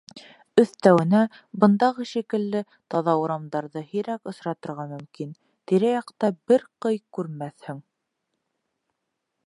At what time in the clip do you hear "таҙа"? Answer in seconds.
2.95-3.15